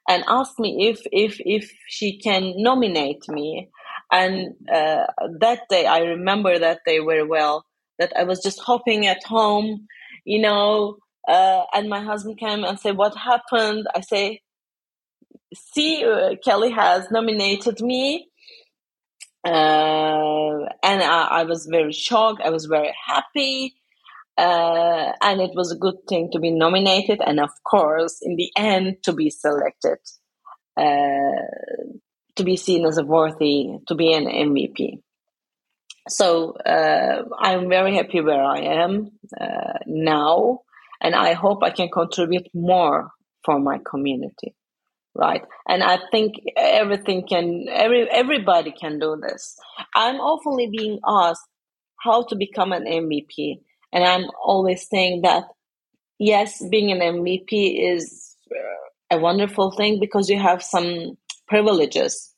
and 0.07 0.23
asked 0.27 0.59
me 0.59 0.89
if 0.89 1.01
if 1.11 1.39
if 1.45 1.71
she 1.87 2.17
can 2.19 2.53
nominate 2.57 3.27
me. 3.29 3.69
And 4.11 4.55
uh, 4.71 5.05
that 5.39 5.61
day 5.69 5.87
i 5.87 5.99
remember 5.99 6.59
that 6.59 6.81
day 6.85 6.99
very 6.99 7.25
well 7.25 7.65
that 7.97 8.13
i 8.15 8.23
was 8.23 8.41
just 8.43 8.59
hopping 8.59 9.07
at 9.07 9.23
home 9.23 9.87
you 10.23 10.39
know 10.39 10.97
uh, 11.27 11.63
and 11.73 11.89
my 11.89 12.01
husband 12.01 12.37
came 12.37 12.63
and 12.63 12.79
said 12.79 12.97
what 12.97 13.15
happened? 13.15 13.87
I 13.95 14.01
say 14.01 14.41
see 15.53 16.03
uh, 16.05 16.35
kelly 16.43 16.71
has 16.71 17.09
nominated 17.11 17.81
me. 17.81 18.27
Uh, 19.45 20.67
and 20.83 21.03
I, 21.03 21.27
I 21.31 21.43
was 21.43 21.65
very 21.65 21.91
shocked. 21.91 22.41
I 22.43 22.49
was 22.49 22.65
very 22.65 22.93
happy 23.07 23.75
uh, 24.37 25.11
and 25.21 25.41
it 25.41 25.51
was 25.53 25.71
a 25.71 25.77
good 25.77 25.95
thing 26.07 26.29
to 26.31 26.39
be 26.39 26.51
nominated 26.51 27.21
and 27.25 27.39
of 27.39 27.51
course 27.63 28.19
in 28.21 28.35
the 28.35 28.51
end 28.57 28.97
to 29.03 29.13
be 29.13 29.29
selected 29.29 29.97
uh, 30.77 31.45
to 32.35 32.43
be 32.43 32.55
seen 32.55 32.85
as 32.85 32.97
a 32.97 33.03
worthy 33.03 33.69
to 33.87 33.95
be 33.95 34.13
an 34.13 34.25
mvp 34.25 35.01
so 36.09 36.53
uh, 36.65 37.23
i'm 37.39 37.69
very 37.69 37.95
happy 37.95 38.21
where 38.21 38.43
i 38.43 38.59
am 38.59 39.11
uh, 39.39 39.77
now 39.85 40.59
and 41.01 41.15
i 41.15 41.33
hope 41.33 41.63
i 41.63 41.69
can 41.69 41.89
contribute 41.89 42.47
more 42.53 43.11
for 43.45 43.59
my 43.59 43.79
community 43.89 44.55
right? 45.15 45.43
And 45.67 45.83
i 45.83 45.99
think 46.11 46.33
everything 46.57 47.25
can 47.27 47.65
every 47.71 48.09
everybody 48.09 48.71
can 48.71 48.99
do 48.99 49.15
this. 49.21 49.55
I'm 49.95 50.15
often 50.15 50.71
being 50.71 50.99
asked 51.07 51.47
how 51.99 52.23
to 52.23 52.35
become 52.35 52.71
an 52.71 52.85
mvp 52.85 53.59
and 53.93 54.03
I'm 54.03 54.25
always 54.43 54.89
saying 54.89 55.21
that, 55.21 55.43
yes, 56.17 56.61
being 56.69 56.91
an 56.91 56.99
MVP 56.99 57.93
is 57.93 58.35
a 59.11 59.19
wonderful 59.19 59.71
thing 59.71 59.99
because 59.99 60.29
you 60.29 60.39
have 60.39 60.63
some 60.63 61.15
privileges 61.47 62.33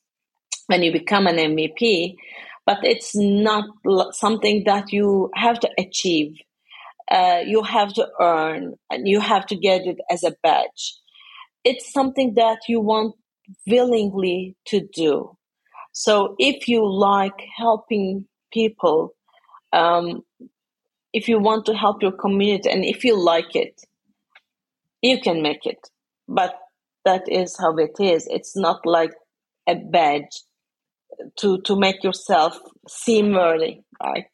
when 0.67 0.83
you 0.83 0.91
become 0.91 1.27
an 1.27 1.37
MVP, 1.37 2.15
but 2.65 2.79
it's 2.83 3.15
not 3.15 3.65
something 4.11 4.63
that 4.65 4.91
you 4.91 5.31
have 5.35 5.59
to 5.61 5.69
achieve. 5.79 6.35
Uh, 7.09 7.41
you 7.45 7.63
have 7.63 7.93
to 7.93 8.07
earn 8.19 8.73
and 8.89 9.07
you 9.07 9.21
have 9.21 9.45
to 9.45 9.55
get 9.55 9.85
it 9.85 9.97
as 10.09 10.23
a 10.23 10.35
badge. 10.43 10.95
It's 11.63 11.93
something 11.93 12.33
that 12.33 12.59
you 12.67 12.81
want 12.81 13.15
willingly 13.65 14.55
to 14.67 14.81
do. 14.93 15.37
So 15.93 16.35
if 16.39 16.67
you 16.67 16.85
like 16.85 17.39
helping 17.55 18.27
people, 18.51 19.13
um, 19.71 20.23
if 21.15 21.29
you 21.29 21.39
want 21.39 21.65
to 21.65 21.73
help 21.73 22.03
your 22.03 22.11
community 22.11 22.69
and 22.69 22.83
if 22.83 23.05
you 23.05 23.17
like 23.17 23.55
it, 23.55 23.81
you 25.01 25.21
can 25.21 25.41
make 25.41 25.65
it. 25.65 25.79
But 26.27 26.59
that 27.05 27.23
is 27.29 27.57
how 27.57 27.73
it 27.77 27.95
is. 27.99 28.27
It's 28.29 28.55
not 28.57 28.85
like 28.85 29.13
a 29.65 29.75
badge 29.75 30.43
to 31.37 31.61
to 31.61 31.79
make 31.79 32.03
yourself 32.03 32.59
seem 32.89 33.31
worthy, 33.31 33.79
right? 34.03 34.27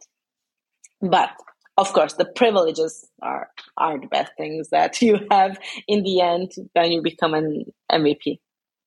But 1.02 1.30
of 1.78 1.94
course, 1.94 2.14
the 2.14 2.26
privileges 2.26 3.08
are 3.22 3.50
are 3.78 4.00
the 4.00 4.08
best 4.08 4.32
things 4.36 4.70
that 4.70 5.02
you 5.08 5.20
have 5.30 5.60
in 5.88 6.02
the 6.04 6.22
end 6.22 6.52
when 6.74 6.92
you 6.92 7.04
become 7.04 7.36
an 7.36 7.66
MVP. 7.92 8.40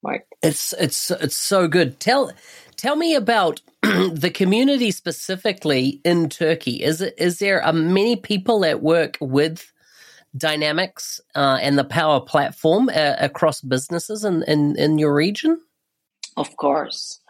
Right. 0.04 0.20
It's 0.42 0.74
it's 0.74 1.10
it's 1.10 1.36
so 1.36 1.66
good. 1.66 1.98
Tell 1.98 2.30
tell 2.76 2.94
me 2.94 3.14
about 3.14 3.62
the 3.82 4.30
community 4.32 4.90
specifically 4.90 6.00
in 6.04 6.28
Turkey. 6.28 6.82
Is 6.82 7.00
it 7.00 7.14
is 7.16 7.38
there 7.38 7.66
uh, 7.66 7.72
many 7.72 8.16
people 8.16 8.60
that 8.60 8.82
work 8.82 9.16
with 9.20 9.72
Dynamics 10.36 11.22
uh, 11.34 11.58
and 11.62 11.78
the 11.78 11.84
Power 11.84 12.20
Platform 12.20 12.90
uh, 12.90 13.14
across 13.18 13.62
businesses 13.62 14.24
in, 14.24 14.42
in 14.42 14.76
in 14.76 14.98
your 14.98 15.14
region? 15.14 15.58
Of 16.36 16.54
course. 16.56 17.20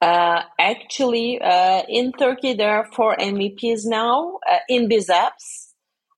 Uh, 0.00 0.42
actually, 0.58 1.40
uh, 1.40 1.82
in 1.88 2.12
Turkey, 2.12 2.54
there 2.54 2.70
are 2.70 2.88
four 2.92 3.16
MVPs 3.16 3.80
now 3.84 4.38
uh, 4.50 4.58
in 4.68 4.88
BizApps. 4.88 5.72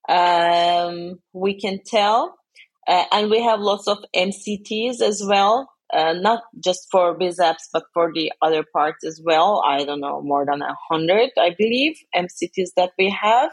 Um, 0.08 1.18
we 1.32 1.58
can 1.60 1.80
tell, 1.84 2.36
uh, 2.86 3.04
and 3.12 3.28
we 3.30 3.42
have 3.42 3.60
lots 3.60 3.88
of 3.88 3.98
MCTs 4.14 5.00
as 5.00 5.22
well 5.24 5.68
uh, 5.92 6.12
not 6.14 6.42
just 6.62 6.88
for 6.90 7.16
biz 7.16 7.38
apps, 7.38 7.68
but 7.72 7.84
for 7.94 8.12
the 8.12 8.32
other 8.42 8.64
parts 8.72 9.04
as 9.04 9.20
well. 9.24 9.62
I 9.66 9.84
don't 9.84 10.00
know, 10.00 10.22
more 10.22 10.44
than 10.44 10.62
a 10.62 10.76
hundred, 10.90 11.30
I 11.38 11.54
believe, 11.56 11.96
MCTs 12.14 12.70
that 12.76 12.92
we 12.98 13.10
have. 13.10 13.50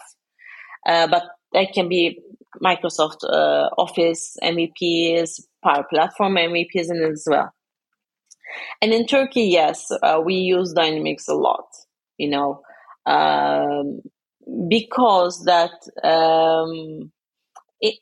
Uh, 0.86 1.08
but 1.08 1.24
that 1.54 1.74
can 1.74 1.88
be 1.88 2.20
Microsoft 2.62 3.24
uh, 3.24 3.70
Office 3.78 4.38
MVPs, 4.44 5.42
Power 5.63 5.86
Platform 5.90 6.36
MVPs, 6.36 6.90
and 6.90 7.04
as 7.12 7.25
well. 7.30 7.52
And 8.82 8.94
in 8.94 9.06
Turkey, 9.06 9.44
yes, 9.44 9.90
uh, 10.04 10.22
we 10.24 10.36
use 10.36 10.74
Dynamics 10.74 11.28
a 11.28 11.34
lot. 11.36 11.66
You 12.18 12.30
know, 12.30 12.62
um, 13.06 14.02
because 14.70 15.44
that 15.46 15.72
um, 16.04 17.12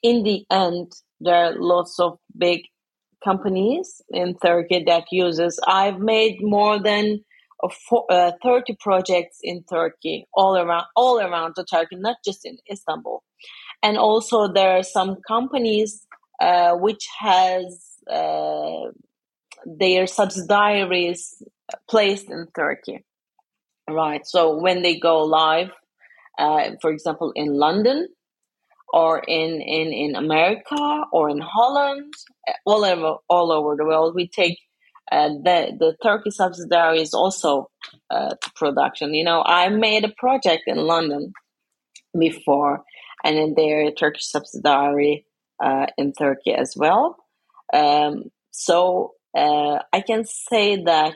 in 0.04 0.24
the 0.24 0.46
end, 0.52 0.92
there 1.20 1.36
are 1.36 1.56
lots 1.58 2.00
of 2.00 2.18
big 2.38 2.62
companies 3.24 4.02
in 4.10 4.36
Turkey 4.38 4.84
that 4.88 5.06
uses. 5.12 5.60
I've 5.68 6.00
made 6.00 6.40
more 6.42 6.82
than 6.82 7.24
uh, 8.10 8.32
30 8.44 8.76
projects 8.80 9.38
in 9.44 9.64
Turkey, 9.64 10.28
all 10.34 10.58
around, 10.58 10.86
all 10.96 11.20
around 11.20 11.54
the 11.56 11.64
Turkey, 11.64 11.96
not 11.96 12.18
just 12.26 12.46
in 12.46 12.58
Istanbul. 12.72 13.24
And 13.84 13.98
also 13.98 14.52
there 14.52 14.78
are 14.78 14.84
some 14.84 15.18
companies 15.28 16.06
uh, 16.40 16.74
which 16.76 17.08
has 17.20 17.64
uh, 18.10 18.92
their 19.66 20.08
subsidiaries 20.08 21.42
placed 21.90 22.30
in 22.30 22.48
Turkey. 22.56 23.06
Right. 23.90 24.26
So 24.26 24.58
when 24.58 24.82
they 24.82 25.00
go 25.00 25.24
live, 25.24 25.70
uh, 26.38 26.72
for 26.82 26.92
example, 26.92 27.32
in 27.36 27.54
London, 27.54 28.08
or 28.94 29.20
in, 29.20 29.62
in, 29.62 29.94
in 29.94 30.16
America 30.16 31.04
or 31.12 31.30
in 31.30 31.40
Holland, 31.40 32.14
all 32.66 32.84
over, 32.84 33.18
all 33.30 33.52
over 33.52 33.76
the 33.76 33.86
world, 33.86 34.16
we 34.16 34.28
take 34.28 34.60
uh, 35.12 35.30
the, 35.44 35.76
the 35.78 35.96
Turkey 36.02 36.32
subsidiary 36.32 37.02
is 37.02 37.14
also 37.14 37.70
uh, 38.10 38.36
production. 38.56 39.14
You 39.14 39.26
know, 39.26 39.44
I 39.46 39.70
made 39.70 40.06
a 40.06 40.14
project 40.18 40.64
in 40.68 40.78
London 40.78 41.34
before, 42.18 42.84
and 43.24 43.38
in 43.38 43.54
their 43.56 43.92
Turkish 43.92 44.26
subsidiary 44.26 45.26
uh, 45.64 45.88
in 45.98 46.14
Turkey 46.14 46.54
as 46.54 46.76
well. 46.78 47.18
Um, 47.74 48.32
so 48.52 49.14
uh, 49.38 49.80
I 49.94 50.02
can 50.02 50.26
say 50.26 50.84
that 50.84 51.16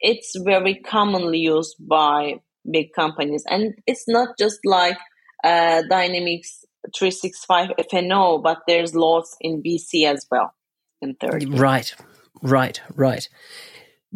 it's 0.00 0.32
very 0.38 0.76
commonly 0.76 1.38
used 1.38 1.76
by 1.78 2.36
big 2.70 2.92
companies, 2.94 3.44
and 3.48 3.74
it's 3.86 4.08
not 4.08 4.38
just 4.38 4.60
like 4.64 4.98
uh, 5.44 5.82
Dynamics 5.88 6.64
365 6.96 7.72
F&O, 7.78 8.38
but 8.38 8.58
there's 8.66 8.94
laws 8.94 9.36
in 9.40 9.62
BC 9.62 10.06
as 10.06 10.26
well 10.30 10.54
in 11.00 11.14
Turkey. 11.16 11.46
Right, 11.46 11.94
right, 12.42 12.80
right. 12.94 13.28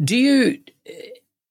Do 0.03 0.17
you, 0.17 0.59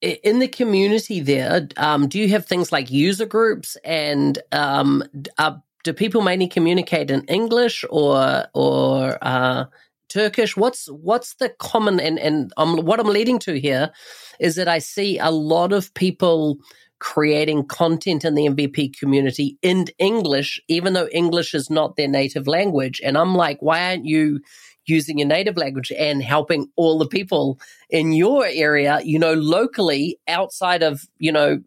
in 0.01 0.39
the 0.39 0.49
community 0.49 1.21
there, 1.21 1.69
um, 1.77 2.09
do 2.09 2.19
you 2.19 2.29
have 2.29 2.47
things 2.47 2.73
like 2.73 2.91
user 2.91 3.27
groups 3.27 3.77
and 3.85 4.39
um, 4.53 5.03
uh, 5.39 5.57
do 5.85 5.93
people 5.93 6.23
mainly 6.23 6.49
communicate 6.49 7.11
in 7.11 7.25
English 7.25 7.85
or 7.91 8.47
or 8.55 9.19
uh, 9.23 9.67
Turkish? 10.09 10.57
What's 10.57 10.91
what's 10.91 11.35
the 11.35 11.51
common 11.51 12.01
and 12.01 12.19
and 12.19 12.53
what 12.57 13.01
I'm 13.01 13.07
leading 13.07 13.39
to 13.41 13.59
here 13.59 13.93
is 14.41 14.57
that 14.57 14.69
I 14.69 14.79
see 14.79 15.19
a 15.19 15.31
lot 15.31 15.73
of 15.73 15.93
people 15.95 16.59
creating 17.05 17.67
content 17.67 18.25
in 18.25 18.35
the 18.35 18.47
MVP 18.47 18.99
community 18.99 19.59
in 19.61 19.85
English, 19.99 20.59
even 20.69 20.95
though 20.95 21.07
English 21.09 21.53
is 21.53 21.69
not 21.69 21.97
their 21.97 22.09
native 22.09 22.47
language. 22.47 22.99
And 23.05 23.19
I'm 23.19 23.35
like, 23.35 23.59
why 23.61 23.91
aren't 23.91 24.07
you 24.07 24.41
using 24.87 25.19
your 25.19 25.29
native 25.29 25.59
language 25.59 25.93
and 25.93 26.23
helping 26.23 26.67
all 26.77 26.99
the 26.99 27.07
people 27.07 27.61
in 27.91 28.15
your 28.15 28.47
area, 28.47 29.01
you 29.05 29.19
know, 29.19 29.35
locally 29.35 30.19
outside 30.29 30.83
of, 30.83 31.03
you 31.19 31.31
know, 31.31 31.61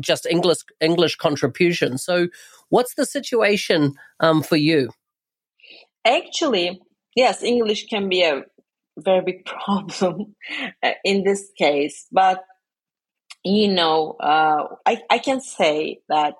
just 0.00 0.24
English 0.24 0.60
English 0.80 1.16
contribution. 1.16 1.98
So 1.98 2.28
what's 2.70 2.94
the 2.94 3.04
situation 3.04 3.92
um, 4.20 4.42
for 4.42 4.56
you? 4.56 4.88
Actually, 6.06 6.80
yes, 7.14 7.42
English 7.42 7.88
can 7.88 8.08
be 8.08 8.22
a 8.22 8.44
very 8.96 9.20
big 9.20 9.44
problem 9.64 10.34
uh, 10.82 10.92
in 11.04 11.24
this 11.24 11.50
case, 11.58 12.06
but 12.10 12.42
you 13.44 13.68
know, 13.68 14.12
uh, 14.20 14.66
I, 14.86 15.02
I 15.10 15.18
can 15.18 15.40
say 15.40 16.00
that 16.08 16.34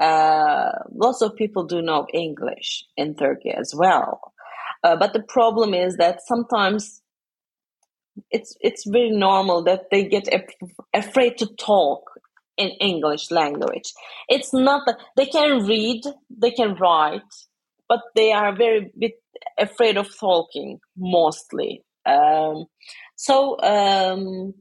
uh, 0.00 0.72
lots 0.92 1.22
of 1.22 1.36
people 1.36 1.64
do 1.64 1.80
know 1.80 2.06
English 2.12 2.84
in 2.96 3.14
Turkey 3.14 3.50
as 3.50 3.74
well. 3.74 4.32
Uh, 4.82 4.96
but 4.96 5.12
the 5.12 5.22
problem 5.22 5.72
is 5.72 5.96
that 5.96 6.20
sometimes 6.26 7.00
it's 8.30 8.56
it's 8.60 8.84
very 8.86 9.10
normal 9.10 9.62
that 9.64 9.90
they 9.90 10.04
get 10.04 10.28
af- 10.32 10.70
afraid 10.92 11.38
to 11.38 11.46
talk 11.56 12.02
in 12.56 12.68
English 12.80 13.30
language. 13.30 13.92
It's 14.28 14.52
not 14.52 14.82
that 14.86 14.98
they 15.16 15.26
can 15.26 15.66
read, 15.66 16.02
they 16.30 16.50
can 16.50 16.74
write, 16.74 17.22
but 17.88 18.00
they 18.14 18.32
are 18.32 18.54
very 18.54 18.92
bit 18.98 19.14
afraid 19.58 19.96
of 19.96 20.16
talking 20.18 20.78
mostly. 20.96 21.82
Um, 22.06 22.66
so 23.16 23.58
um, 23.60 24.54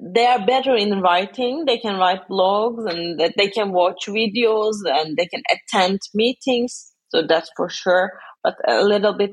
they 0.00 0.26
are 0.26 0.44
better 0.44 0.74
in 0.74 1.00
writing. 1.00 1.64
They 1.66 1.78
can 1.78 1.96
write 1.96 2.28
blogs 2.28 2.90
and 2.90 3.20
they 3.36 3.48
can 3.48 3.72
watch 3.72 4.06
videos 4.06 4.74
and 4.84 5.16
they 5.16 5.26
can 5.26 5.42
attend 5.50 6.00
meetings. 6.14 6.92
So 7.08 7.22
that's 7.26 7.50
for 7.56 7.68
sure. 7.68 8.12
But 8.42 8.56
a 8.66 8.82
little 8.84 9.16
bit, 9.16 9.32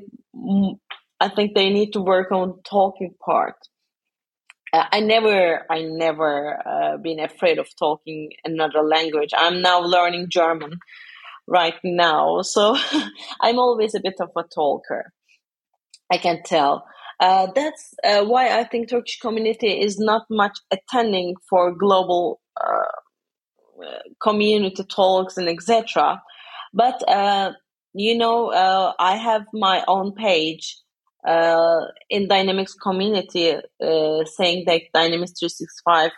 I 1.20 1.28
think 1.28 1.54
they 1.54 1.70
need 1.70 1.92
to 1.92 2.00
work 2.00 2.32
on 2.32 2.62
talking 2.64 3.14
part. 3.24 3.56
Uh, 4.72 4.84
I 4.90 5.00
never, 5.00 5.66
I 5.70 5.82
never 5.82 6.58
uh, 6.66 6.96
been 6.96 7.20
afraid 7.20 7.58
of 7.58 7.68
talking 7.78 8.30
another 8.44 8.82
language. 8.82 9.30
I'm 9.36 9.60
now 9.60 9.80
learning 9.80 10.28
German 10.30 10.78
right 11.46 11.78
now, 11.84 12.40
so 12.42 12.76
I'm 13.40 13.58
always 13.58 13.94
a 13.94 14.00
bit 14.00 14.14
of 14.20 14.30
a 14.36 14.44
talker. 14.44 15.12
I 16.10 16.18
can 16.18 16.42
tell. 16.44 16.86
Uh, 17.20 17.46
that's 17.54 17.94
uh, 18.04 18.24
why 18.24 18.58
I 18.58 18.64
think 18.64 18.88
Turkish 18.88 19.18
community 19.20 19.80
is 19.80 19.98
not 19.98 20.22
much 20.30 20.58
attending 20.72 21.34
for 21.48 21.72
global 21.72 22.40
uh, 22.60 23.98
community 24.20 24.84
talks 24.84 25.36
and 25.36 25.48
etc. 25.48 26.20
But 26.72 27.08
uh, 27.08 27.52
you 27.94 28.16
know, 28.16 28.48
uh, 28.48 28.92
I 28.98 29.16
have 29.16 29.42
my 29.52 29.84
own 29.86 30.14
page 30.14 30.78
in 32.10 32.28
Dynamics 32.28 32.74
community 32.74 33.54
saying 33.80 34.64
that 34.66 34.82
Dynamics 34.94 35.32
365 35.38 36.10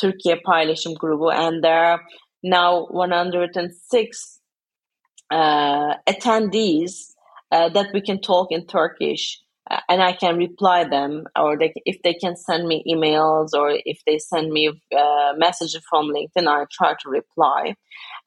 Türkiye 0.00 0.40
paylaşım 0.42 0.94
grubu, 0.94 1.32
and 1.32 1.62
there 1.64 1.84
are 1.84 2.00
now 2.42 2.86
106 2.90 4.40
attendees 6.06 7.14
that 7.50 7.86
we 7.92 8.00
can 8.00 8.20
talk 8.20 8.52
in 8.52 8.66
Turkish 8.66 9.41
and 9.88 10.02
I 10.02 10.12
can 10.12 10.36
reply 10.36 10.84
them, 10.84 11.24
or 11.38 11.56
they, 11.58 11.72
if 11.84 12.02
they 12.02 12.14
can 12.14 12.36
send 12.36 12.66
me 12.66 12.84
emails, 12.88 13.50
or 13.54 13.78
if 13.84 14.00
they 14.06 14.18
send 14.18 14.52
me 14.52 14.68
uh, 14.96 15.32
messages 15.36 15.82
from 15.88 16.08
LinkedIn, 16.08 16.46
I 16.46 16.64
try 16.70 16.94
to 17.02 17.08
reply. 17.08 17.74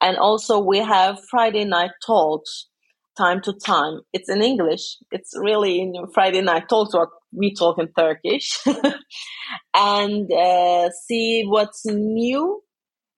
And 0.00 0.16
also, 0.16 0.58
we 0.58 0.78
have 0.78 1.22
Friday 1.30 1.64
night 1.64 1.90
talks 2.04 2.68
time 3.16 3.40
to 3.42 3.52
time. 3.52 4.00
It's 4.12 4.28
in 4.28 4.42
English. 4.42 4.98
It's 5.10 5.32
really 5.36 5.80
in 5.80 5.94
Friday 6.12 6.42
night 6.42 6.68
talks 6.68 6.94
what 6.94 7.08
we 7.32 7.54
talk 7.54 7.78
in 7.78 7.88
Turkish, 7.96 8.58
and 9.74 10.32
uh, 10.32 10.90
see 11.06 11.44
what's 11.46 11.84
new, 11.84 12.62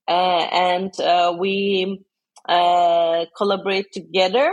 uh, 0.09 0.47
and 0.53 0.99
uh, 1.01 1.35
we 1.39 2.05
uh, 2.49 3.27
collaborate 3.37 3.93
together 3.93 4.53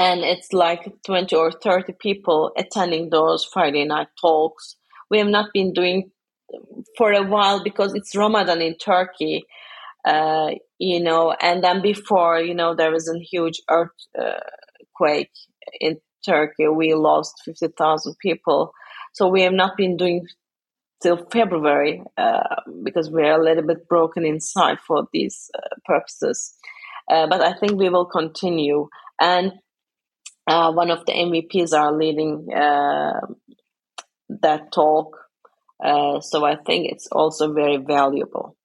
and 0.00 0.22
it's 0.22 0.54
like 0.54 0.90
20 1.04 1.36
or 1.36 1.52
30 1.52 1.92
people 2.00 2.52
attending 2.56 3.10
those 3.10 3.44
Friday 3.44 3.84
night 3.84 4.08
talks. 4.18 4.76
We 5.10 5.18
have 5.18 5.26
not 5.28 5.50
been 5.52 5.74
doing 5.74 6.10
for 6.96 7.12
a 7.12 7.22
while 7.22 7.62
because 7.62 7.92
it's 7.92 8.16
Ramadan 8.16 8.62
in 8.62 8.78
Turkey, 8.78 9.44
uh, 10.06 10.52
you 10.78 11.00
know, 11.02 11.32
and 11.38 11.62
then 11.62 11.82
before, 11.82 12.40
you 12.40 12.54
know, 12.54 12.74
there 12.74 12.90
was 12.90 13.10
a 13.10 13.18
huge 13.18 13.60
earthquake 13.68 15.32
in 15.80 16.00
Turkey. 16.24 16.66
We 16.68 16.94
lost 16.94 17.42
50,000 17.44 18.16
people. 18.22 18.72
So 19.12 19.28
we 19.28 19.42
have 19.42 19.52
not 19.52 19.76
been 19.76 19.98
doing 19.98 20.26
till 21.02 21.26
February 21.30 22.02
uh, 22.16 22.56
because 22.84 23.10
we're 23.10 23.38
a 23.38 23.44
little 23.44 23.66
bit 23.66 23.86
broken 23.86 24.24
inside 24.24 24.78
for 24.80 25.08
these 25.12 25.50
uh, 25.54 25.76
purposes. 25.84 26.54
Uh, 27.10 27.26
but 27.26 27.42
I 27.42 27.52
think 27.52 27.72
we 27.72 27.90
will 27.90 28.06
continue. 28.06 28.88
And 29.20 29.52
uh, 30.50 30.72
one 30.72 30.90
of 30.90 31.06
the 31.06 31.12
MVPs 31.12 31.72
are 31.72 31.96
leading 31.96 32.52
uh, 32.52 33.20
that 34.42 34.72
talk. 34.72 35.16
Uh, 35.82 36.20
so 36.20 36.44
I 36.44 36.56
think 36.56 36.90
it's 36.90 37.06
also 37.12 37.52
very 37.52 37.76
valuable. 37.76 38.56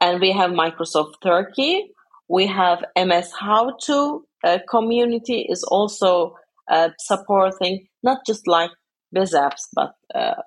And 0.00 0.20
we 0.20 0.32
have 0.32 0.52
Microsoft 0.52 1.14
Turkey. 1.22 1.90
We 2.28 2.46
have 2.46 2.84
MS 2.96 3.32
How 3.38 3.76
To 3.86 4.24
community 4.68 5.46
is 5.48 5.64
also 5.64 6.36
uh, 6.70 6.90
supporting 6.98 7.88
not 8.02 8.18
just 8.26 8.46
like 8.46 8.70
biz 9.12 9.34
apps, 9.34 9.66
but 9.74 9.94
uh, 10.14 10.42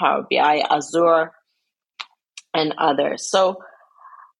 Power 0.00 0.26
BI, 0.30 0.64
Azure, 0.70 1.32
and 2.52 2.74
others. 2.78 3.30
So 3.30 3.56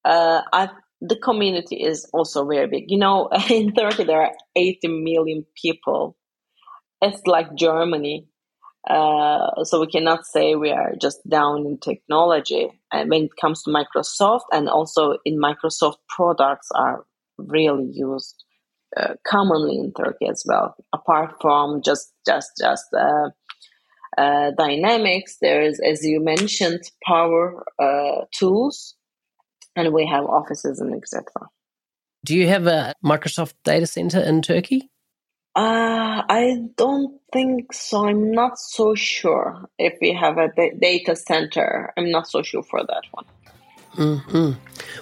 uh, 0.05 0.43
I, 0.53 0.71
the 1.01 1.17
community 1.17 1.77
is 1.77 2.09
also 2.13 2.47
very 2.47 2.67
big. 2.67 2.85
You 2.89 2.99
know, 2.99 3.29
in 3.51 3.75
Turkey 3.75 4.05
there 4.05 4.23
are 4.23 4.33
80 4.57 4.89
million 4.89 5.45
people. 5.61 6.17
It's 7.01 7.27
like 7.27 7.55
Germany. 7.57 8.29
Uh, 8.89 9.65
so 9.65 9.81
we 9.81 9.87
cannot 9.87 10.27
say 10.27 10.55
we 10.55 10.71
are 10.71 10.93
just 11.01 11.19
down 11.29 11.67
in 11.67 11.79
technology. 11.79 12.69
And 12.93 13.11
when 13.11 13.25
it 13.25 13.37
comes 13.41 13.63
to 13.63 13.71
Microsoft, 13.71 14.45
and 14.53 14.69
also 14.69 15.17
in 15.25 15.39
Microsoft 15.39 15.97
products 16.09 16.69
are 16.75 17.05
really 17.39 17.91
used 17.93 18.45
uh, 18.97 19.15
commonly 19.27 19.79
in 19.79 19.93
Turkey 19.93 20.29
as 20.29 20.45
well. 20.47 20.77
Apart 20.93 21.37
from 21.41 21.83
just 21.83 22.13
just 22.27 22.53
just 22.61 22.85
uh, 22.97 23.31
uh, 24.17 24.53
dynamics, 24.57 25.39
there 25.41 25.63
is, 25.63 25.81
as 25.81 26.05
you 26.05 26.21
mentioned, 26.23 26.81
power 27.05 27.65
uh, 27.83 28.27
tools, 28.33 28.95
and 29.77 29.93
we 29.93 30.07
have 30.07 30.25
offices 30.25 30.81
and 30.81 30.95
etc. 30.95 31.25
Do 32.25 32.37
you 32.37 32.49
have 32.49 32.67
a 32.67 32.95
Microsoft 33.05 33.55
data 33.65 33.87
center 33.87 34.21
in 34.21 34.43
Turkey? 34.43 34.91
Uh, 35.57 36.23
I 36.29 36.57
don't 36.77 37.21
think 37.33 37.73
so. 37.73 38.09
I'm 38.09 38.33
not 38.33 38.59
so 38.59 38.95
sure 38.95 39.69
if 39.79 39.95
we 40.01 40.13
have 40.13 40.39
a 40.39 40.49
data 40.81 41.15
center. 41.15 41.93
I'm 41.97 42.11
not 42.11 42.29
so 42.29 42.43
sure 42.43 42.63
for 42.63 42.81
that 42.81 43.03
one. 43.13 43.25
Mm-hmm. 43.95 44.53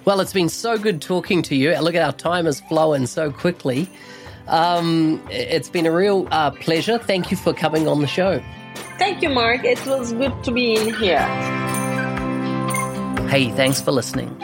Well, 0.05 0.21
it's 0.21 0.35
been 0.35 0.51
so 0.51 0.77
good 0.77 1.01
talking 1.01 1.43
to 1.43 1.57
you. 1.57 1.75
Look 1.79 1.95
at 1.95 2.03
our 2.03 2.13
time 2.13 2.47
is 2.47 2.61
flowing 2.61 3.07
so 3.07 3.31
quickly. 3.31 3.89
Um, 4.49 5.23
it's 5.31 5.71
been 5.71 5.87
a 5.87 5.93
real 5.93 6.29
uh, 6.31 6.51
pleasure. 6.51 6.99
Thank 6.99 7.31
you 7.31 7.37
for 7.37 7.55
coming 7.55 7.89
on 7.89 8.01
the 8.01 8.07
show. 8.07 8.43
Thank 8.99 9.23
you, 9.23 9.31
Mark. 9.31 9.65
It 9.65 9.85
was 9.87 10.13
good 10.13 10.45
to 10.45 10.53
be 10.53 10.75
in 10.75 10.95
here. 10.95 11.27
Hey, 13.29 13.51
thanks 13.53 13.81
for 13.81 13.93
listening. 13.93 14.37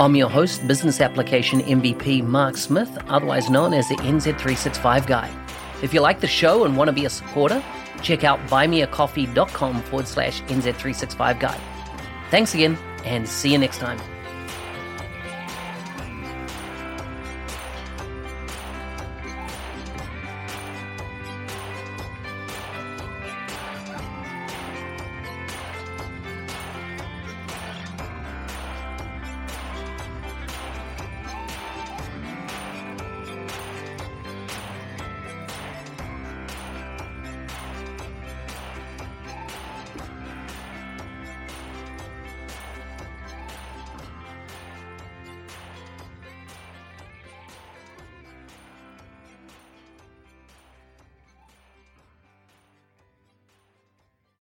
I'm 0.00 0.14
your 0.14 0.30
host, 0.30 0.64
Business 0.68 1.00
Application 1.00 1.60
MVP 1.60 2.22
Mark 2.22 2.56
Smith, 2.56 2.96
otherwise 3.08 3.50
known 3.50 3.74
as 3.74 3.88
the 3.88 3.96
NZ365 3.96 5.08
Guy. 5.08 5.28
If 5.82 5.92
you 5.92 6.00
like 6.00 6.20
the 6.20 6.28
show 6.28 6.64
and 6.64 6.76
want 6.76 6.86
to 6.86 6.92
be 6.92 7.04
a 7.04 7.10
supporter, 7.10 7.60
check 8.00 8.22
out 8.22 8.38
buymeacoffee.com 8.46 9.82
forward 9.82 10.06
slash 10.06 10.40
NZ365 10.42 11.40
Guy. 11.40 11.60
Thanks 12.30 12.54
again, 12.54 12.78
and 13.04 13.28
see 13.28 13.50
you 13.50 13.58
next 13.58 13.78
time. 13.78 13.98